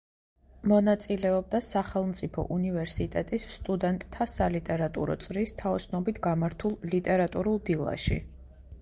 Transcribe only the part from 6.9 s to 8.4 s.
ლიტერატურულ დილაში.